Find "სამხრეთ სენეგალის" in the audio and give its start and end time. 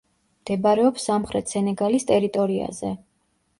1.09-2.09